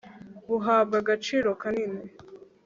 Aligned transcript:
buhabwa 0.49 0.95
agaciro 1.03 1.49
kanini 1.61 2.01